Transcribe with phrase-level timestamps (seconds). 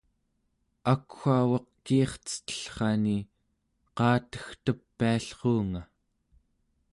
[0.93, 3.17] akwaugaq kiircetellrani
[3.97, 5.81] qaategtepiallruunga